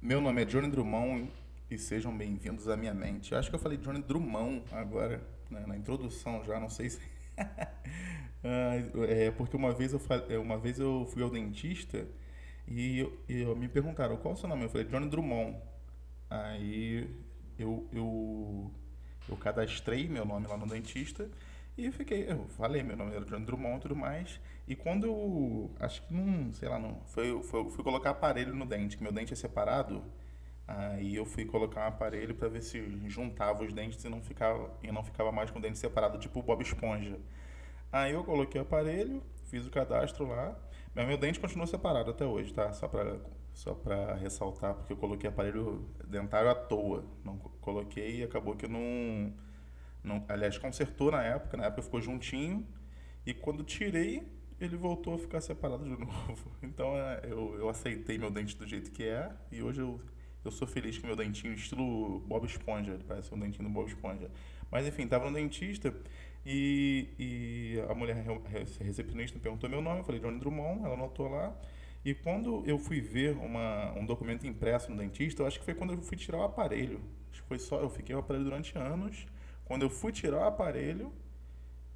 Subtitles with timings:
[0.00, 1.28] Meu nome é Johnny Drummond
[1.68, 3.32] e sejam bem-vindos à minha mente.
[3.32, 7.00] Eu acho que eu falei Johnny Drummond agora, né, na introdução já, não sei se.
[9.08, 12.06] é porque uma vez, eu, uma vez eu fui ao dentista
[12.68, 14.62] e, eu me perguntaram qual é o seu nome.
[14.62, 15.56] Eu falei Johnny Drummond.
[16.30, 17.10] Aí
[17.58, 18.70] eu, eu,
[19.28, 21.28] eu cadastrei meu nome lá no dentista
[21.78, 24.40] e fiquei, eu falei, meu nome era Johnny Drummond e tudo mais.
[24.66, 28.66] E quando eu, acho que não, sei lá, não, foi, foi, fui colocar aparelho no
[28.66, 30.02] dente, que meu dente é separado.
[30.66, 34.70] Aí eu fui colocar um aparelho para ver se juntava os dentes e não ficava
[34.82, 37.18] e não ficava mais com o dente separado, tipo o Bob Esponja.
[37.92, 40.54] Aí eu coloquei o aparelho, fiz o cadastro lá,
[40.94, 42.72] mas meu dente continua separado até hoje, tá?
[42.72, 43.18] Só para
[43.54, 48.68] só para ressaltar, porque eu coloquei aparelho dentário à toa, não coloquei e acabou que
[48.68, 49.32] não
[50.02, 52.66] não, aliás, consertou na época, na época ficou juntinho.
[53.26, 54.26] E quando tirei,
[54.60, 56.50] ele voltou a ficar separado de novo.
[56.62, 59.30] Então é, eu, eu aceitei meu dente do jeito que é.
[59.52, 60.00] E hoje eu,
[60.44, 62.92] eu sou feliz com meu dentinho, estilo Bob Esponja.
[62.92, 64.30] Ele parece um dentinho do Bob Esponja.
[64.70, 65.94] Mas enfim, tava no dentista
[66.44, 68.24] e, e a mulher
[68.80, 70.00] recepcionista perguntou meu nome.
[70.00, 70.84] Eu falei Johnny Drummond.
[70.84, 71.56] Ela anotou lá.
[72.04, 75.74] E quando eu fui ver uma, um documento impresso no dentista, eu acho que foi
[75.74, 77.00] quando eu fui tirar o aparelho.
[77.30, 77.80] Acho que foi só.
[77.80, 79.26] Eu fiquei o aparelho durante anos.
[79.68, 81.12] Quando eu fui tirar o aparelho,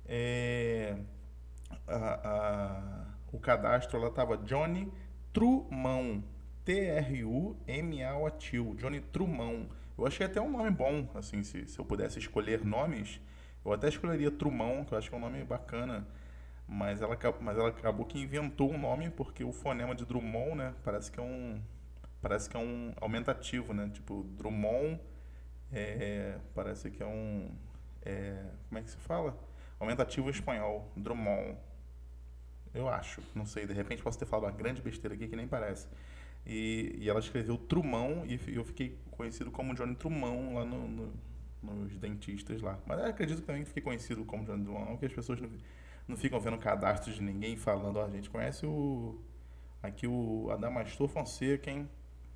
[0.04, 0.94] é,
[1.88, 4.92] a, a, o cadastro lá estava Johnny
[5.32, 6.22] Trumão.
[6.66, 7.56] T-R-U-M-A-O-T-U.
[8.76, 9.70] Johnny Trumão.
[9.96, 13.18] Eu achei até um nome bom, assim, se, se eu pudesse escolher nomes,
[13.64, 16.06] eu até escolheria Trumão, que eu acho que é um nome bacana.
[16.68, 20.74] Mas ela, mas ela acabou que inventou um nome porque o fonema de Drummond, né?
[20.84, 21.58] Parece que é um.
[22.20, 23.90] Parece que é um aumentativo, né?
[23.92, 25.00] Tipo, Drummond
[25.72, 27.50] é, parece que é um.
[28.04, 29.38] É, como é que se fala?
[29.80, 31.56] Aumentativo espanhol, Drummond.
[32.74, 35.46] Eu acho, não sei, de repente posso ter falado uma grande besteira aqui que nem
[35.46, 35.88] parece.
[36.46, 41.12] E, e ela escreveu Trumão e eu fiquei conhecido como Johnny Trumão lá no, no,
[41.62, 42.78] nos dentistas lá.
[42.86, 45.50] Mas acredito que também fiquei conhecido como Johnny Trumão, porque as pessoas não,
[46.08, 49.20] não ficam vendo cadastros de ninguém falando, ó, a gente conhece o.
[49.82, 51.88] Aqui o Adamastor Fonseca, hein?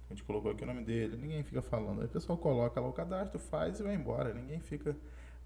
[0.09, 2.01] A gente colocou aqui o nome dele, ninguém fica falando.
[2.01, 4.33] Aí o pessoal coloca lá o cadastro, faz e vai embora.
[4.33, 4.97] Ninguém fica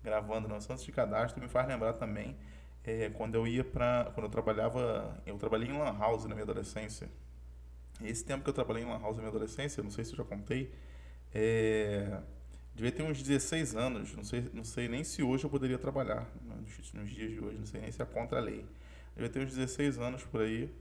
[0.03, 0.61] gravando não.
[0.61, 2.37] Santos de cadastro me faz lembrar também
[2.85, 6.45] é, quando eu ia para quando eu trabalhava, eu trabalhei em lan house na minha
[6.45, 7.09] adolescência.
[8.03, 10.17] Esse tempo que eu trabalhei em lan house na minha adolescência, não sei se eu
[10.19, 10.73] já contei,
[11.35, 12.21] é,
[12.75, 16.27] devia ter uns 16 anos, não sei, não sei nem se hoje eu poderia trabalhar
[16.43, 18.65] nos, nos dias de hoje, não sei nem se é contra a lei.
[19.15, 20.73] Devia ter uns 16 anos por aí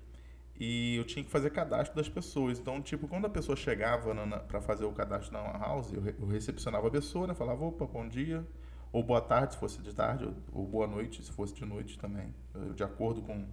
[0.59, 2.59] e eu tinha que fazer cadastro das pessoas.
[2.59, 4.13] Então, tipo, quando a pessoa chegava
[4.47, 7.33] para fazer o cadastro na house, eu, eu, recepcionava a pessoa, né?
[7.33, 8.45] Falava, opa, bom dia,
[8.91, 11.97] ou boa tarde, se fosse de tarde, ou, ou boa noite, se fosse de noite
[11.97, 12.33] também,
[12.75, 13.47] de acordo com,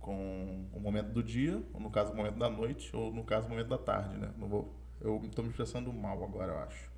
[0.00, 3.46] com o momento do dia, ou no caso, o momento da noite, ou no caso,
[3.46, 4.32] o momento da tarde, né?
[4.38, 6.90] Não vou, eu estou me expressando mal agora, eu acho.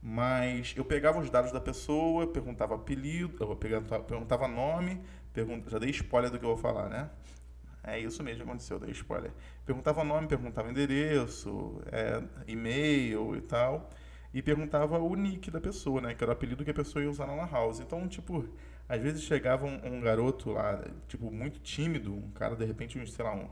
[0.00, 5.02] Mas eu pegava os dados da pessoa, perguntava apelido, eu perguntava, perguntava nome,
[5.32, 7.10] pergunta, já dei spoiler do que eu vou falar, né?
[7.86, 9.30] É isso mesmo que aconteceu, dei spoiler.
[9.64, 13.88] Perguntava nome, perguntava endereço, é, e-mail e tal.
[14.34, 16.12] E perguntava o nick da pessoa, né?
[16.14, 17.78] Que era o apelido que a pessoa ia usar na lan house.
[17.78, 18.44] Então, tipo,
[18.88, 23.06] às vezes chegava um, um garoto lá, tipo, muito tímido, um cara, de repente, um,
[23.06, 23.48] sei lá, um,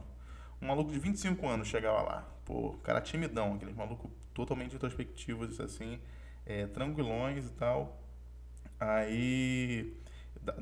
[0.61, 2.29] um maluco de 25 anos chegava lá.
[2.45, 6.01] Pô, cara timidão, aquele maluco totalmente introspectivos, assim,
[6.45, 8.03] é, tranquilões e tal.
[8.81, 9.97] Aí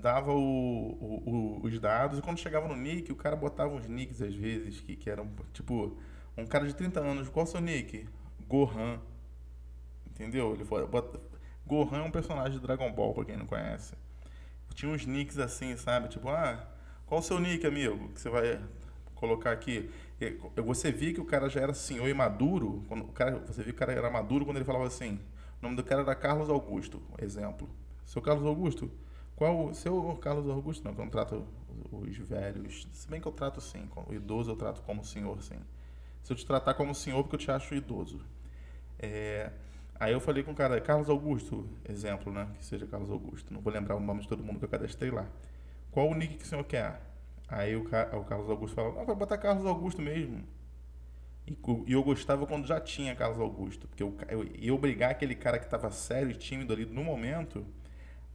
[0.01, 3.87] dava o, o, o, os dados e quando chegava no nick, o cara botava uns
[3.87, 5.97] nicks às vezes que, que eram tipo
[6.37, 8.07] um cara de 30 anos, qual é o seu nick?
[8.49, 9.01] Gohan.
[10.07, 10.55] Entendeu?
[10.55, 11.21] Ele bota,
[11.67, 13.95] Gohan é um personagem de Dragon Ball, pra quem não conhece.
[14.75, 16.09] Tinha uns nicks assim, sabe?
[16.09, 16.67] Tipo, ah,
[17.07, 18.09] qual o seu nick, amigo?
[18.11, 18.61] Que você vai
[19.15, 19.91] colocar aqui.
[20.65, 22.83] Você via que o cara já era senhor e maduro.
[22.89, 25.21] Quando o cara, você viu que o cara era maduro quando ele falava assim.
[25.61, 27.69] O nome do cara era Carlos Augusto, exemplo.
[28.07, 28.91] Seu Carlos Augusto,
[29.43, 30.85] qual o seu Carlos Augusto?
[30.85, 31.45] Não, que eu não trato
[31.91, 32.87] os velhos.
[32.93, 35.59] Se bem que eu trato sim, o idoso eu trato como senhor, sim.
[36.23, 38.21] Se eu te tratar como senhor, porque eu te acho idoso.
[39.01, 39.51] É,
[39.99, 42.47] aí eu falei com o cara, Carlos Augusto, exemplo, né?
[42.57, 43.53] Que seja Carlos Augusto.
[43.53, 45.27] Não vou lembrar o nome de todo mundo que eu cadastrei lá.
[45.91, 47.01] Qual o nick que o senhor quer?
[47.49, 50.45] Aí o, o Carlos Augusto falou, não, vai botar Carlos Augusto mesmo.
[51.49, 51.59] E,
[51.89, 53.89] e eu gostava quando já tinha Carlos Augusto.
[53.89, 57.67] Porque eu, eu ia obrigar aquele cara que estava sério e tímido ali no momento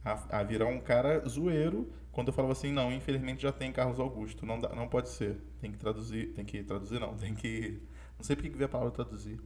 [0.04, 4.00] a, a, virar um cara zoeiro quando eu falava assim, não, infelizmente já tem Carlos
[4.00, 5.36] Augusto, não, dá, não pode ser.
[5.60, 7.80] Tem que traduzir, tem que traduzir não, tem que.
[8.16, 9.40] Não sei porque que veio a palavra traduzir.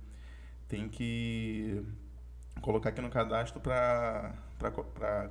[0.68, 1.84] Tem que
[2.62, 4.34] colocar aqui no cadastro para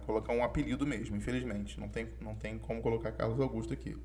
[0.06, 1.80] colocar um apelido mesmo, infelizmente.
[1.80, 3.98] Não tem, não tem como colocar Carlos Augusto aqui.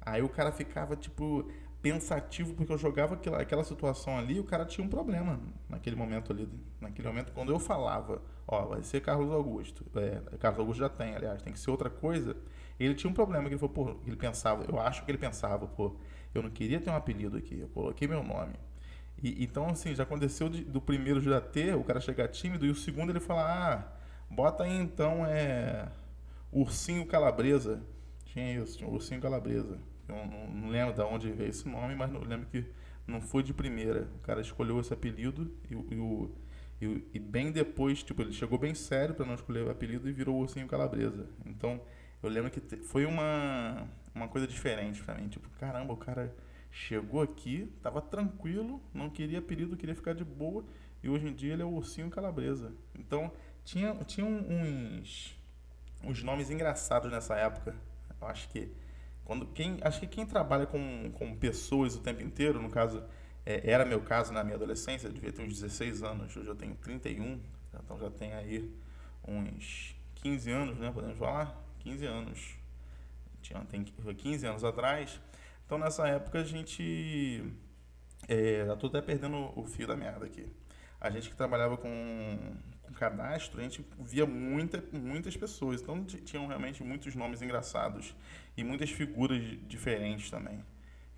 [0.00, 1.50] Aí o cara ficava, tipo,
[1.92, 5.38] pensativo, porque eu jogava aquela, aquela situação ali, o cara tinha um problema
[5.68, 6.48] naquele momento ali.
[6.80, 9.86] Naquele momento, quando eu falava, ó, vai ser Carlos Augusto.
[9.94, 12.36] É, Carlos Augusto já tem, aliás, tem que ser outra coisa.
[12.78, 15.64] Ele tinha um problema, que ele falou, pô, ele pensava, eu acho que ele pensava,
[15.64, 15.94] pô,
[16.34, 18.54] eu não queria ter um apelido aqui, eu coloquei meu nome.
[19.22, 22.70] E, então, assim, já aconteceu de, do primeiro já ter, o cara chegar tímido, e
[22.70, 25.88] o segundo ele falar, ah, bota aí então é.
[26.50, 27.80] Ursinho Calabresa.
[28.24, 29.78] Tinha isso, tinha Ursinho Calabresa.
[30.08, 32.64] Eu não, lembro de onde veio esse nome, mas não lembro que
[33.06, 34.08] não foi de primeira.
[34.16, 38.74] O cara escolheu esse apelido e, e, e, e bem depois, tipo, ele chegou bem
[38.74, 41.28] sério para não escolher o apelido e virou Ursinho Calabresa.
[41.44, 41.80] Então,
[42.22, 45.28] eu lembro que foi uma, uma coisa diferente para mim.
[45.28, 46.34] Tipo, caramba, o cara
[46.70, 50.64] chegou aqui, tava tranquilo, não queria apelido, queria ficar de boa.
[51.02, 52.72] E hoje em dia ele é o Ursinho Calabresa.
[52.98, 53.32] Então,
[53.64, 55.36] tinha, tinha uns,
[56.02, 57.74] uns nomes engraçados nessa época.
[58.20, 58.72] Eu acho que
[59.26, 63.02] quando quem, acho que quem trabalha com, com pessoas o tempo inteiro, no caso,
[63.44, 66.54] é, era meu caso na minha adolescência, eu devia ter uns 16 anos, hoje eu
[66.54, 67.40] tenho 31,
[67.74, 68.72] então já tem aí
[69.26, 71.60] uns 15 anos, né, podemos falar?
[71.80, 72.54] 15 anos.
[73.42, 75.20] Tinha, tem 15 anos atrás.
[75.64, 77.44] Então nessa época a gente.
[78.28, 80.46] É, já tô até perdendo o fio da merda aqui.
[81.00, 85.82] A gente que trabalhava com, com cadastro, a gente via muita, muitas pessoas.
[85.82, 88.14] Então tinham realmente muitos nomes engraçados
[88.56, 90.64] e muitas figuras diferentes também.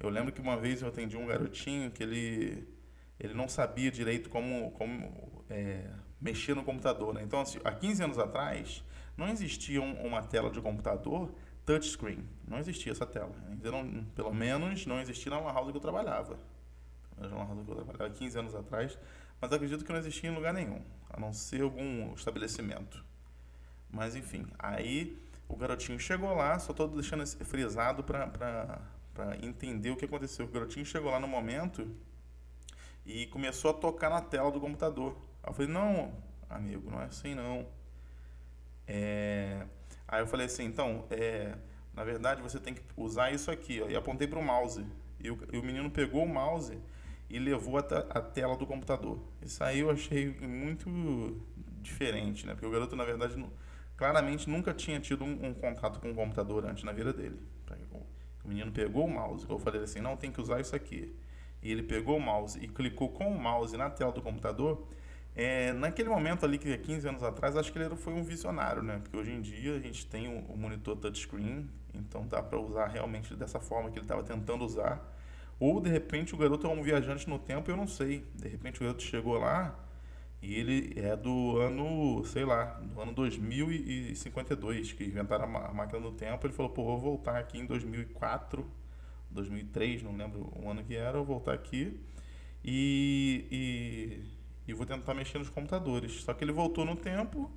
[0.00, 2.68] Eu lembro que uma vez eu atendi um garotinho que ele,
[3.18, 7.12] ele não sabia direito como, como é, mexer no computador.
[7.14, 7.22] Né?
[7.22, 8.84] Então, assim, há 15 anos atrás,
[9.16, 11.32] não existia uma tela de computador
[11.66, 12.24] touchscreen.
[12.46, 13.32] Não existia essa tela.
[13.50, 16.38] Ainda não, pelo menos não existia na lan house que eu trabalhava.
[17.16, 18.98] Na lan house que eu trabalhava 15 anos atrás.
[19.40, 23.04] Mas acredito que não existia em lugar nenhum, a não ser algum estabelecimento.
[23.90, 25.16] Mas enfim, aí
[25.48, 28.80] o garotinho chegou lá, só estou deixando frisado para
[29.42, 30.44] entender o que aconteceu.
[30.44, 31.88] O garotinho chegou lá no momento
[33.06, 35.16] e começou a tocar na tela do computador.
[35.42, 36.12] Aí eu falei, não,
[36.50, 37.66] amigo, não é assim não.
[38.86, 39.66] É...
[40.06, 41.54] Aí eu falei assim, então, é...
[41.94, 43.80] na verdade você tem que usar isso aqui.
[43.80, 43.88] Ó.
[43.88, 44.84] E apontei para o mouse.
[45.18, 46.78] E o, e o menino pegou o mouse
[47.30, 49.18] e levou a, a tela do computador.
[49.42, 51.40] Isso aí eu achei muito
[51.80, 52.54] diferente, né?
[52.54, 53.50] Porque o garoto, na verdade, não,
[53.96, 57.38] claramente nunca tinha tido um, um, contato com um computador antes na vida dele.
[58.44, 61.14] O menino pegou o mouse, eu falei assim, não, tem que usar isso aqui.
[61.62, 64.88] E ele pegou o mouse e clicou com o mouse na tela do computador.
[65.34, 69.00] É, naquele momento ali, que 15 anos atrás, acho que ele foi um visionário, né?
[69.02, 72.86] Porque hoje em dia a gente tem o, o monitor touchscreen, então dá para usar
[72.86, 75.16] realmente dessa forma que ele estava tentando usar.
[75.60, 78.24] Ou de repente o garoto é um viajante no tempo, eu não sei.
[78.34, 79.78] De repente o garoto chegou lá
[80.40, 86.12] e ele é do ano, sei lá, do ano 2052, que inventaram a máquina do
[86.12, 86.46] tempo.
[86.46, 88.64] Ele falou, pô, vou voltar aqui em 2004,
[89.30, 92.00] 2003, não lembro o ano que era, vou voltar aqui
[92.64, 96.22] e, e, e vou tentar mexer nos computadores.
[96.22, 97.50] Só que ele voltou no tempo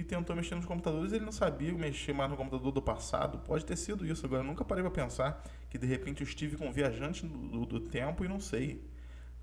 [0.00, 3.38] e tentou mexer nos computadores, ele não sabia mexer mais no computador do passado.
[3.38, 4.24] Pode ter sido isso.
[4.24, 7.66] Agora, eu nunca parei para pensar que de repente eu estive com um viajante do,
[7.66, 8.82] do, tempo e não sei.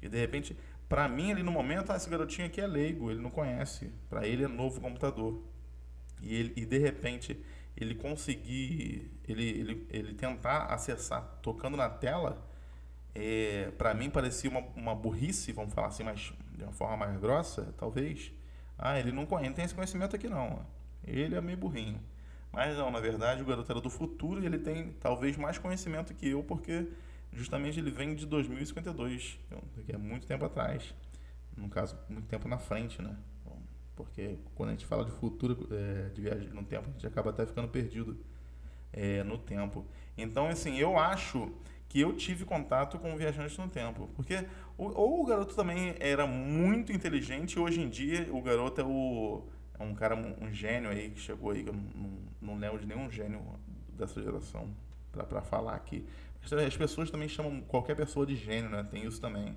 [0.02, 0.56] E de repente
[0.88, 3.92] para mim, ali no momento, ah, esse garotinho aqui é leigo, ele não conhece.
[4.10, 5.42] Para ele é novo computador.
[6.22, 7.44] E, ele, e de repente,
[7.76, 12.48] ele conseguir, ele, ele, ele tentar acessar tocando na tela,
[13.16, 17.20] é, para mim parecia uma, uma burrice, vamos falar assim, mas de uma forma mais
[17.20, 18.32] grossa, talvez.
[18.78, 20.66] Ah, ele não, conhece, não tem esse conhecimento aqui não.
[21.04, 22.00] Ele é meio burrinho.
[22.52, 26.14] Mas não, na verdade, o garoto era do futuro e ele tem talvez mais conhecimento
[26.14, 26.88] que eu, porque
[27.34, 29.40] justamente ele vem de 2052,
[29.86, 30.94] que é muito tempo atrás.
[31.56, 33.16] No caso, muito tempo na frente, né?
[33.96, 37.30] Porque quando a gente fala de futuro, é, de viagem no tempo, a gente acaba
[37.30, 38.18] até ficando perdido
[38.92, 39.86] é, no tempo.
[40.18, 41.52] Então, assim, eu acho
[41.88, 44.10] que eu tive contato com viajantes no tempo.
[44.16, 44.46] Porque
[44.78, 49.44] ou, o garoto também era muito inteligente, hoje em dia o garoto é, o,
[49.80, 52.12] é um cara, um gênio aí que chegou aí, que eu não,
[52.42, 53.42] não, lembro de nenhum gênio
[53.90, 54.70] dessa geração
[55.12, 56.06] para falar aqui.
[56.68, 58.84] As pessoas também chamam qualquer pessoa de gênio, né?
[58.84, 59.56] Tem isso também.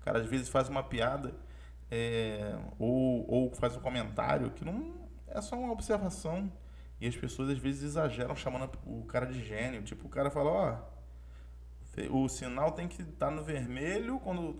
[0.00, 1.32] O cara às vezes faz uma piada
[1.90, 4.94] é, ou, ou faz um comentário que não
[5.28, 6.50] é só uma observação.
[7.00, 9.82] E as pessoas às vezes exageram chamando o cara de gênio.
[9.82, 10.93] Tipo, o cara fala, ó,
[12.10, 14.54] o sinal tem que estar tá no vermelho, quando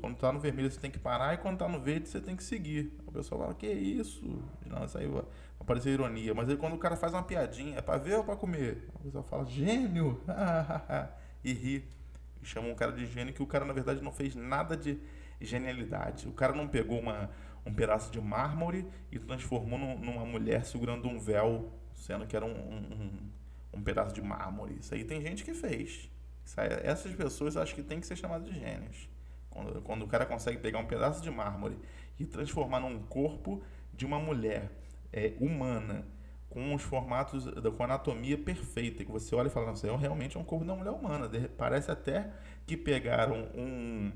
[0.00, 2.34] quando está no vermelho você tem que parar e quando está no verde você tem
[2.34, 2.92] que seguir.
[3.06, 4.42] A pessoa fala, que isso?
[4.66, 5.22] Não, isso aí vai
[5.60, 6.34] aparecer ironia.
[6.34, 8.88] Mas aí quando o cara faz uma piadinha, é para ver ou para comer?
[8.94, 10.20] A pessoa fala, gênio!
[11.44, 11.84] e ri.
[12.42, 14.98] E chama um cara de gênio que o cara na verdade não fez nada de
[15.40, 16.28] genialidade.
[16.28, 17.30] O cara não pegou uma,
[17.64, 22.50] um pedaço de mármore e transformou numa mulher segurando um véu, sendo que era um,
[22.50, 23.30] um,
[23.74, 24.78] um pedaço de mármore.
[24.80, 26.10] Isso aí tem gente que fez.
[26.82, 29.08] Essas pessoas acho que tem que ser chamadas de gênios.
[29.50, 31.78] Quando, quando o cara consegue pegar um pedaço de mármore
[32.18, 34.70] e transformar num corpo de uma mulher
[35.12, 36.04] é, humana,
[36.54, 40.38] com os formatos, com a anatomia perfeita, que você olha e fala, nossa, é realmente
[40.38, 41.28] um corpo de uma mulher humana.
[41.56, 42.30] Parece até
[42.64, 44.12] que pegaram um,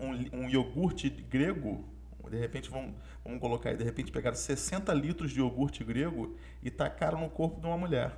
[0.00, 1.84] um, um iogurte grego,
[2.30, 2.94] de repente vamos,
[3.24, 7.60] vamos colocar aí, de repente pegaram 60 litros de iogurte grego e tacaram no corpo
[7.60, 8.12] de uma mulher.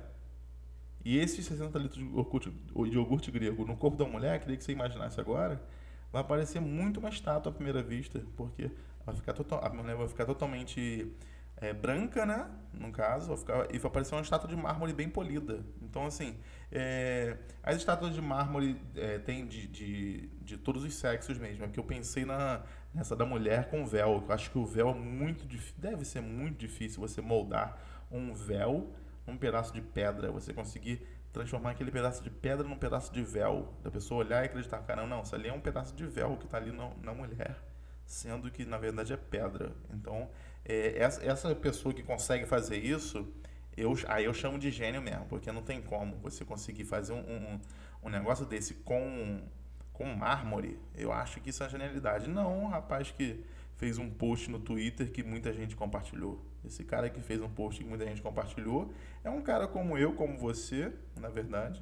[1.07, 4.63] E esses 60 litros de iogurte, de iogurte grego no corpo da mulher, queria que
[4.65, 5.57] você imaginasse agora,
[6.11, 8.69] vai parecer muito uma estátua à primeira vista, porque
[9.05, 11.09] vai ficar total, a mulher vai ficar totalmente
[11.61, 12.49] é, branca, né?
[12.73, 15.63] No caso, vai ficar, e vai parecer uma estátua de mármore bem polida.
[15.81, 16.35] Então, assim,
[16.69, 21.63] é, as estátuas de mármore é, tem de, de, de todos os sexos mesmo.
[21.63, 24.25] É que eu pensei na, nessa da mulher com véu.
[24.27, 25.47] Eu acho que o véu é muito
[25.77, 28.91] deve ser muito difícil você moldar um véu
[29.27, 30.31] num pedaço de pedra.
[30.31, 33.73] Você conseguir transformar aquele pedaço de pedra num pedaço de véu.
[33.83, 36.45] Da pessoa olhar e acreditar, cara, não, isso ali é um pedaço de véu que
[36.45, 37.55] está ali na, na mulher.
[38.05, 39.75] Sendo que na verdade é pedra.
[39.93, 40.29] Então,
[40.63, 43.27] é, essa, essa pessoa que consegue fazer isso,
[43.75, 47.19] eu, aí eu chamo de gênio mesmo, porque não tem como você conseguir fazer um,
[47.19, 47.59] um,
[48.03, 49.41] um negócio desse com,
[49.93, 50.79] com mármore.
[50.95, 52.29] Eu acho que isso é genialidade.
[52.29, 53.45] Não um rapaz que
[53.77, 56.43] fez um post no Twitter que muita gente compartilhou.
[56.65, 58.91] Esse cara que fez um post que muita gente compartilhou
[59.23, 61.81] é um cara como eu, como você, na verdade.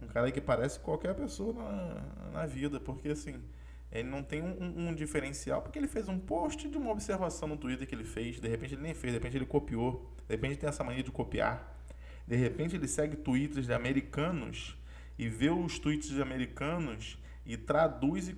[0.00, 3.42] Um cara que parece qualquer pessoa na, na vida, porque assim,
[3.90, 7.56] ele não tem um, um, diferencial, porque ele fez um post de uma observação no
[7.56, 10.58] Twitter que ele fez, de repente ele nem fez, de repente ele copiou, de repente
[10.58, 11.80] tem essa mania de copiar,
[12.26, 14.76] de repente ele segue tweets de americanos
[15.16, 18.36] e vê os tweets de americanos e traduz e,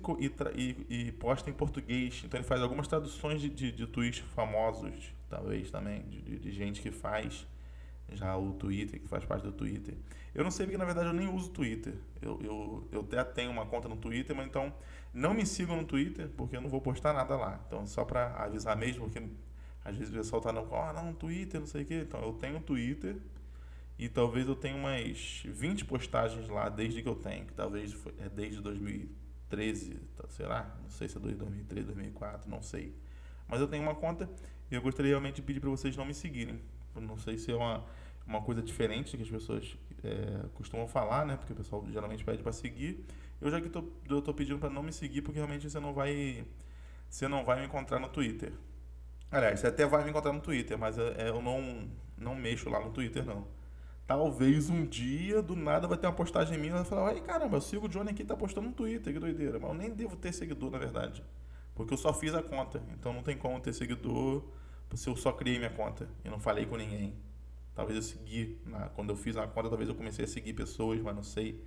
[0.55, 2.21] e, e, posta em português.
[2.25, 6.81] Então ele faz algumas traduções de, de, de tweets famosos, talvez também, de, de, gente
[6.81, 7.47] que faz
[8.11, 9.95] já o Twitter, que faz parte do Twitter.
[10.33, 11.93] Eu não sei porque na verdade eu nem uso Twitter.
[12.21, 14.73] Eu, eu, eu até tenho uma conta no Twitter, mas então
[15.13, 17.61] não me sigam no Twitter, porque eu não vou postar nada lá.
[17.67, 19.25] Então só para avisar mesmo, porque
[19.83, 22.03] às vezes o pessoal tá no, ah, não, Twitter, não sei o quê.
[22.05, 23.17] Então eu tenho Twitter,
[23.99, 28.13] e talvez eu tenha umas 20 postagens lá desde que eu tenho, que talvez foi,
[28.19, 32.95] é desde 2013, tá, sei lá, não sei se é 2013, 2004, não sei.
[33.47, 34.29] Mas eu tenho uma conta
[34.69, 36.59] e eu gostaria realmente de pedir para vocês não me seguirem.
[36.95, 37.83] Eu não sei se é uma,
[38.25, 41.37] uma coisa diferente que as pessoas é, costumam falar, né?
[41.37, 43.03] Porque o pessoal geralmente pede para seguir.
[43.39, 45.93] Eu já que tô, eu tô pedindo para não me seguir porque realmente você não
[45.93, 46.45] vai
[47.09, 48.51] você não vai me encontrar no Twitter.
[49.31, 52.69] Aliás, você até vai me encontrar no Twitter, mas eu, é, eu não não mexo
[52.69, 53.47] lá no Twitter não.
[54.07, 57.57] Talvez um dia, do nada, vai ter uma postagem minha e vai falar, ai caramba,
[57.57, 59.59] eu sigo o Johnny aqui, tá postando no Twitter, que doideira.
[59.59, 61.21] Mas eu nem devo ter seguidor, na verdade.
[61.75, 62.81] Porque eu só fiz a conta.
[62.93, 64.43] Então não tem como ter seguidor
[64.95, 67.13] se eu só criei minha conta e não falei com ninguém.
[67.75, 71.01] Talvez eu segui, na, quando eu fiz a conta, talvez eu comecei a seguir pessoas,
[71.01, 71.61] mas não sei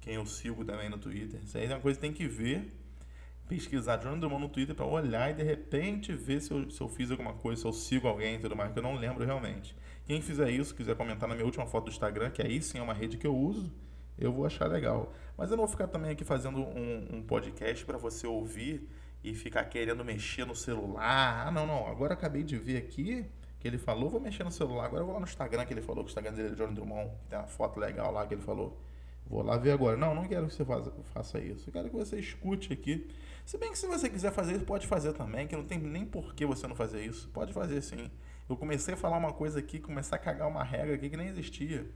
[0.00, 1.40] quem eu sigo também no Twitter.
[1.44, 2.72] Isso aí é uma coisa que tem que ver
[3.48, 6.88] pesquisar John Drummond no Twitter para olhar e de repente ver se eu, se eu
[6.88, 9.76] fiz alguma coisa, se eu sigo alguém e tudo mais, que eu não lembro realmente.
[10.04, 12.82] Quem fizer isso, quiser comentar na minha última foto do Instagram, que aí sim é
[12.82, 13.72] uma rede que eu uso,
[14.18, 15.12] eu vou achar legal.
[15.36, 18.88] Mas eu não vou ficar também aqui fazendo um, um podcast para você ouvir
[19.22, 21.46] e ficar querendo mexer no celular.
[21.46, 23.24] Ah, não, não, agora acabei de ver aqui
[23.60, 24.86] que ele falou, vou mexer no celular.
[24.86, 26.74] Agora eu vou lá no Instagram que ele falou, que o Instagram dele é John
[26.74, 28.76] Drummond, que tem uma foto legal lá que ele falou.
[29.26, 29.96] Vou lá ver agora.
[29.96, 30.64] Não, não quero que você
[31.04, 31.68] faça, isso.
[31.68, 33.08] Eu quero que você escute aqui
[33.44, 36.04] se bem que se você quiser fazer isso, pode fazer também, que não tem nem
[36.04, 37.28] por que você não fazer isso.
[37.30, 38.10] Pode fazer sim.
[38.48, 41.28] Eu comecei a falar uma coisa aqui, começar a cagar uma regra aqui que nem
[41.28, 41.86] existia.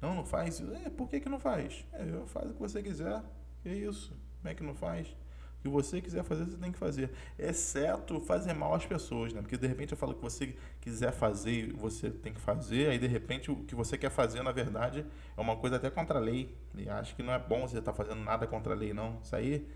[0.00, 0.60] Não, não faz.
[0.60, 1.84] É, por que, que não faz?
[1.92, 3.22] É, faz o que você quiser.
[3.62, 4.16] Que isso?
[4.40, 5.14] Como é que não faz?
[5.64, 7.10] Que você quiser fazer, você tem que fazer.
[7.38, 9.40] Exceto fazer mal às pessoas, né?
[9.40, 13.06] Porque de repente eu falo que você quiser fazer, você tem que fazer, aí de
[13.06, 16.54] repente o que você quer fazer, na verdade, é uma coisa até contra a lei.
[16.76, 19.18] E acho que não é bom você estar tá fazendo nada contra a lei, não.
[19.22, 19.66] Isso aí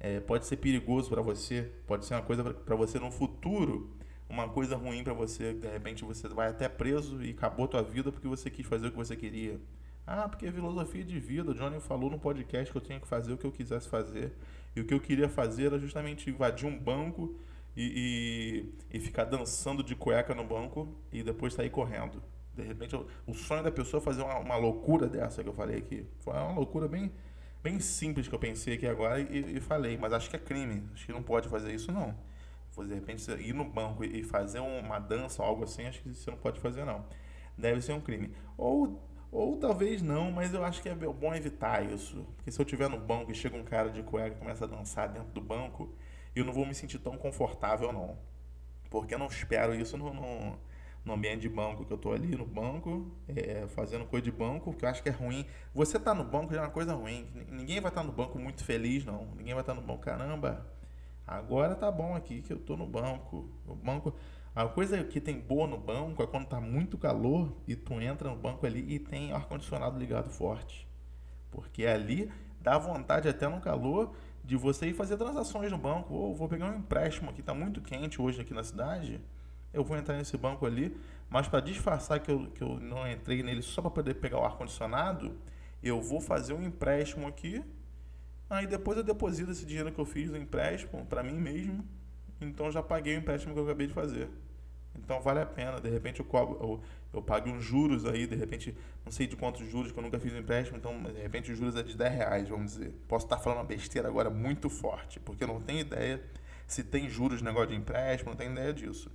[0.00, 3.96] é, pode ser perigoso para você, pode ser uma coisa para você no futuro,
[4.28, 5.54] uma coisa ruim para você.
[5.54, 8.90] De repente você vai até preso e acabou tua vida porque você quis fazer o
[8.90, 9.60] que você queria.
[10.06, 11.50] Ah, porque é filosofia de vida.
[11.50, 14.32] O Johnny falou no podcast que eu tinha que fazer o que eu quisesse fazer.
[14.74, 17.34] E o que eu queria fazer era justamente invadir um banco
[17.76, 22.22] e, e, e ficar dançando de cueca no banco e depois sair correndo.
[22.54, 22.96] De repente,
[23.26, 26.06] o sonho da pessoa é fazer uma, uma loucura dessa que eu falei aqui.
[26.20, 27.12] Foi uma loucura bem,
[27.62, 30.88] bem simples que eu pensei aqui agora e, e, falei, mas acho que é crime.
[30.94, 32.14] Acho que não pode fazer isso, não.
[32.78, 36.30] De repente, ir no banco e fazer uma dança ou algo assim, acho que você
[36.30, 37.04] não pode fazer, não.
[37.56, 38.32] Deve ser um crime.
[38.56, 39.02] Ou,
[39.36, 42.26] ou talvez não, mas eu acho que é bom evitar isso.
[42.36, 44.68] Porque se eu estiver no banco e chega um cara de cueca e começa a
[44.68, 45.94] dançar dentro do banco,
[46.34, 48.16] eu não vou me sentir tão confortável, não.
[48.88, 50.58] Porque eu não espero isso no, no,
[51.04, 54.72] no ambiente de banco, que eu tô ali no banco, é, fazendo coisa de banco,
[54.72, 55.44] que eu acho que é ruim.
[55.74, 57.28] Você tá no banco já é uma coisa ruim.
[57.50, 59.26] Ninguém vai estar tá no banco muito feliz, não.
[59.36, 60.66] Ninguém vai estar tá no banco, caramba,
[61.26, 63.50] agora tá bom aqui que eu tô no banco.
[63.66, 64.14] O banco.
[64.56, 68.30] A coisa que tem boa no banco é quando tá muito calor e tu entra
[68.30, 70.88] no banco ali e tem ar-condicionado ligado forte.
[71.50, 72.32] Porque ali
[72.62, 76.14] dá vontade até no calor de você ir fazer transações no banco.
[76.14, 79.20] Ou vou pegar um empréstimo aqui, está muito quente hoje aqui na cidade.
[79.74, 80.96] Eu vou entrar nesse banco ali,
[81.28, 84.44] mas para disfarçar que eu, que eu não entrei nele só para poder pegar o
[84.46, 85.36] ar-condicionado,
[85.82, 87.62] eu vou fazer um empréstimo aqui.
[88.48, 91.84] Aí depois eu deposito esse dinheiro que eu fiz no empréstimo para mim mesmo.
[92.40, 94.30] Então já paguei o empréstimo que eu acabei de fazer.
[95.02, 95.80] Então vale a pena.
[95.80, 99.36] De repente eu, cobro, eu, eu pago uns juros aí, de repente, não sei de
[99.36, 101.96] quantos juros, que eu nunca fiz um empréstimo, então de repente os juros é de
[101.96, 102.92] 10 reais, vamos dizer.
[103.08, 106.22] Posso estar falando uma besteira agora muito forte, porque eu não tenho ideia
[106.66, 109.10] se tem juros no negócio de empréstimo, não tenho ideia disso.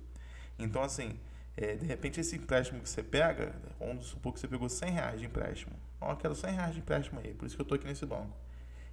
[0.58, 1.18] Então, assim,
[1.56, 5.20] é, de repente esse empréstimo que você pega, vamos supor que você pegou 100 reais
[5.20, 5.74] de empréstimo.
[6.00, 8.06] Ó, eu quero 100 reais de empréstimo aí, por isso que eu estou aqui nesse
[8.06, 8.34] banco.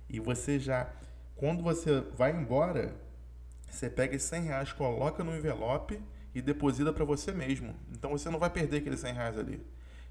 [0.09, 0.89] E você já,
[1.35, 2.95] quando você vai embora,
[3.69, 6.01] você pega esses 100 reais, coloca no envelope
[6.33, 7.75] e deposita para você mesmo.
[7.91, 9.61] Então você não vai perder aqueles 100 reais ali.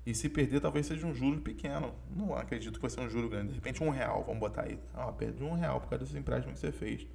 [0.07, 1.95] E se perder, talvez seja um juro pequeno.
[2.11, 3.49] Não acredito que vai ser um juro grande.
[3.49, 4.79] De repente, um real, vamos botar aí.
[4.95, 7.07] Ah, perdi um real por causa desse empréstimo que você fez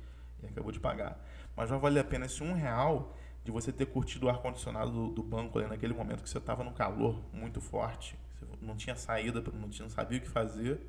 [0.41, 1.19] e acabou de pagar.
[1.55, 5.07] Mas vai valer a pena esse um real de você ter curtido o ar-condicionado do,
[5.09, 8.17] do, banco ali naquele momento que você estava no calor muito forte.
[8.35, 10.79] Você não tinha saída, não, tinha, não sabia o que fazer.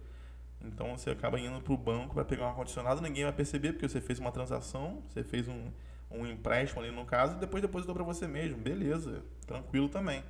[0.61, 3.89] Então você acaba indo para o banco para pegar um ar-condicionado, ninguém vai perceber porque
[3.89, 5.71] você fez uma transação, você fez um,
[6.15, 8.59] um empréstimo ali no caso, e depois depositou para você mesmo.
[8.59, 10.23] Beleza, tranquilo também.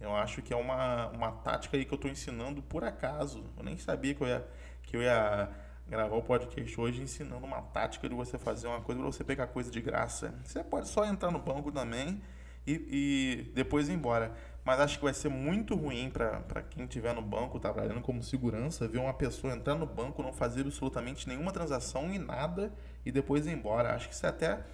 [0.00, 3.44] Eu acho que é uma, uma tática aí que eu estou ensinando por acaso.
[3.56, 4.46] Eu nem sabia que eu ia,
[4.82, 5.48] que eu ia
[5.88, 9.46] gravar o podcast hoje ensinando uma tática de você fazer uma coisa para você pegar
[9.46, 10.34] coisa de graça.
[10.44, 12.20] Você pode só entrar no banco também
[12.66, 14.32] e, e depois ir embora.
[14.64, 18.88] Mas acho que vai ser muito ruim para quem estiver no banco trabalhando como segurança
[18.88, 22.72] ver uma pessoa entrar no banco, não fazer absolutamente nenhuma transação e nada
[23.04, 23.94] e depois ir embora.
[23.94, 24.64] Acho que isso é até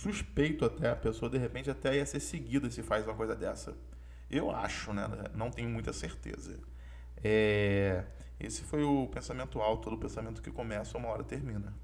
[0.00, 3.76] suspeito até, a pessoa de repente até ia ser seguida se faz uma coisa dessa.
[4.30, 5.06] Eu acho, né?
[5.34, 6.58] Não tenho muita certeza.
[7.22, 8.04] É,
[8.38, 11.74] esse foi o pensamento alto, o pensamento que começa uma hora termina.